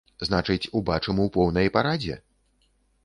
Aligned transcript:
Значыць, 0.27 0.69
убачым 0.79 1.21
у 1.25 1.27
поўнай 1.35 1.71
парадзе? 1.77 2.17